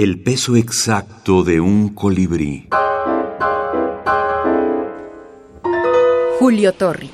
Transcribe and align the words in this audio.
El 0.00 0.20
peso 0.20 0.54
exacto 0.54 1.42
de 1.42 1.60
un 1.60 1.88
colibrí. 1.88 2.68
Julio 6.38 6.72
Torri. 6.72 7.10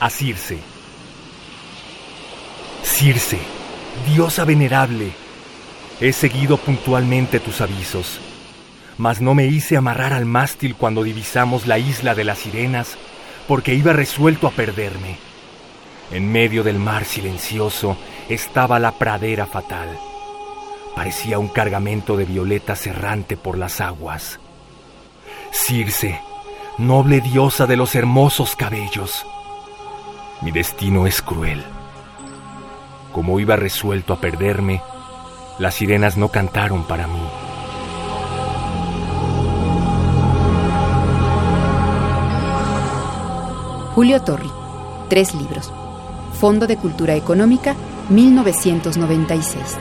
A 0.00 0.08
Circe. 0.08 0.56
Circe, 2.82 3.38
diosa 4.06 4.46
venerable, 4.46 5.12
he 6.00 6.14
seguido 6.14 6.56
puntualmente 6.56 7.40
tus 7.40 7.60
avisos, 7.60 8.20
mas 8.96 9.20
no 9.20 9.34
me 9.34 9.44
hice 9.44 9.76
amarrar 9.76 10.14
al 10.14 10.24
mástil 10.24 10.74
cuando 10.76 11.02
divisamos 11.02 11.66
la 11.66 11.78
isla 11.78 12.14
de 12.14 12.24
las 12.24 12.38
sirenas, 12.38 12.96
porque 13.46 13.74
iba 13.74 13.92
resuelto 13.92 14.46
a 14.46 14.50
perderme. 14.50 15.18
En 16.10 16.32
medio 16.32 16.62
del 16.62 16.78
mar 16.78 17.04
silencioso 17.04 17.98
estaba 18.30 18.78
la 18.78 18.92
pradera 18.92 19.44
fatal. 19.44 19.90
Parecía 20.94 21.38
un 21.38 21.48
cargamento 21.48 22.16
de 22.16 22.24
violetas 22.24 22.86
errante 22.86 23.36
por 23.36 23.58
las 23.58 23.80
aguas. 23.80 24.38
Circe, 25.50 26.20
noble 26.78 27.20
diosa 27.20 27.66
de 27.66 27.76
los 27.76 27.94
hermosos 27.94 28.56
cabellos, 28.56 29.26
mi 30.40 30.50
destino 30.50 31.06
es 31.06 31.22
cruel. 31.22 31.64
Como 33.12 33.40
iba 33.40 33.56
resuelto 33.56 34.12
a 34.12 34.20
perderme, 34.20 34.82
las 35.58 35.74
sirenas 35.76 36.16
no 36.16 36.28
cantaron 36.28 36.84
para 36.84 37.06
mí. 37.06 37.22
Julio 43.94 44.20
Torri. 44.22 44.50
Tres 45.08 45.34
libros. 45.34 45.72
Fondo 46.40 46.66
de 46.66 46.76
Cultura 46.76 47.14
Económica, 47.14 47.76
1996. 48.10 49.78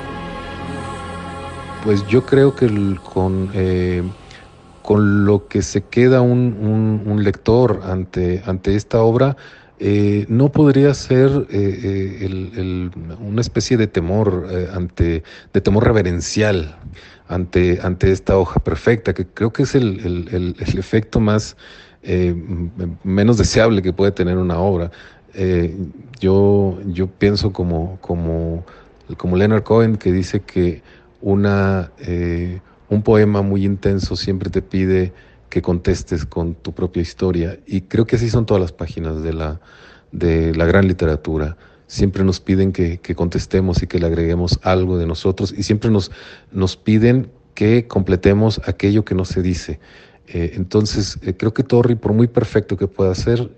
Pues 1.84 2.08
yo 2.08 2.26
creo 2.26 2.56
que 2.56 2.98
con, 3.14 3.50
eh, 3.54 4.04
con 4.82 5.26
lo 5.26 5.50
que 5.50 5.62
se 5.62 5.82
queda 5.82 6.22
un, 6.22 7.20
lector 7.22 7.82
ante, 7.84 8.42
ante 8.46 8.76
esta 8.76 9.02
obra, 9.02 9.36
eh, 9.80 10.26
no 10.30 10.50
podría 10.50 10.94
ser 10.94 11.46
eh, 11.50 12.90
una 13.20 13.42
especie 13.42 13.76
de 13.76 13.88
temor 13.88 14.48
ante, 14.74 15.24
de 15.52 15.62
temor 15.62 15.84
reverencial 15.84 16.78
ante, 17.28 17.80
ante 17.84 18.14
esta 18.14 18.38
hoja 18.38 18.62
perfecta, 18.62 19.14
que 19.14 19.26
creo 19.26 19.52
que 19.52 19.64
es 19.64 19.76
el, 19.76 20.56
efecto 20.60 21.20
más 21.20 21.58
menos 23.04 23.38
deseable 23.38 23.82
que 23.82 23.92
puede 23.92 24.14
tener 24.14 24.38
una 24.38 24.58
obra. 24.58 24.90
yo, 26.22 26.80
yo 26.86 27.08
pienso 27.08 27.52
como, 27.52 27.98
como, 28.00 28.64
como 29.18 29.36
Leonard 29.36 29.64
Cohen 29.64 29.98
que 29.98 30.14
dice 30.14 30.40
que 30.40 30.82
una, 31.24 31.94
eh, 32.00 32.60
un 32.90 33.02
poema 33.02 33.42
muy 33.42 33.66
intenso 33.66 34.16
siempre 34.16 34.50
te 34.50 34.62
pide 34.62 35.14
que 35.50 35.62
contestes 35.62 36.26
con 36.26 36.54
tu 36.54 36.74
propia 36.74 37.02
historia. 37.02 37.58
Y 37.66 37.82
creo 37.82 38.06
que 38.06 38.18
así 38.18 38.30
son 38.30 38.46
todas 38.46 38.62
las 38.62 38.74
páginas 38.74 39.24
de 39.24 39.34
la, 39.34 39.62
de 40.12 40.54
la 40.54 40.66
gran 40.66 40.88
literatura. 40.88 41.58
Siempre 41.88 42.24
nos 42.24 42.40
piden 42.40 42.74
que, 42.74 43.00
contestemos 43.16 43.82
y 43.82 43.88
que 43.88 44.00
le 44.00 44.06
agreguemos 44.06 44.60
algo 44.64 44.98
de 44.98 45.08
nosotros 45.08 45.54
y 45.58 45.64
siempre 45.64 45.90
nos, 45.90 46.12
nos 46.52 46.76
piden 46.76 47.32
que 47.54 47.88
completemos 47.88 48.60
aquello 48.66 49.06
que 49.06 49.16
no 49.16 49.26
se 49.26 49.42
dice. 49.42 49.80
Eh, 50.28 50.54
entonces, 50.56 51.20
eh, 51.22 51.36
creo 51.38 51.54
que 51.54 51.64
Torri, 51.64 51.96
por 51.96 52.14
muy 52.14 52.28
perfecto 52.28 52.76
que 52.76 52.88
pueda 52.88 53.16
ser, 53.16 53.50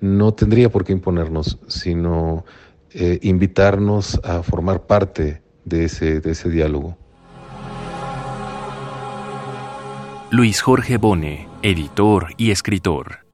no 0.00 0.34
tendría 0.34 0.70
por 0.70 0.84
qué 0.84 0.92
imponernos, 0.92 1.58
sino 1.68 2.44
invitarnos 3.20 4.18
a 4.24 4.42
formar 4.42 4.86
parte 4.86 5.42
de 5.66 5.84
ese, 5.84 6.20
de 6.20 6.30
ese 6.30 6.48
diálogo. 6.48 6.96
Luis 10.30 10.62
Jorge 10.62 10.96
Bone, 10.96 11.48
editor 11.62 12.28
y 12.38 12.50
escritor. 12.50 13.25